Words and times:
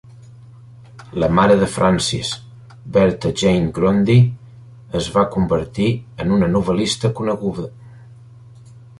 La 1.23 1.27
mare 1.39 1.57
de 1.63 1.65
Francis, 1.73 2.29
Bertha 2.95 3.31
Jane 3.41 3.67
Grundy, 3.75 4.15
es 5.01 5.09
va 5.17 5.25
convertir 5.35 5.89
en 6.25 6.33
una 6.39 6.49
novel·lista 6.55 7.13
coneguda. 7.21 7.67